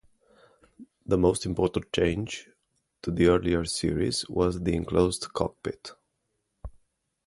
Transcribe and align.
The 1.05 1.19
most 1.19 1.45
important 1.45 1.93
change 1.93 2.49
to 3.03 3.11
the 3.11 3.27
earlier 3.27 3.65
series 3.65 4.27
was 4.27 4.59
the 4.59 4.75
enclosed 4.75 5.31
cockpit. 5.31 5.91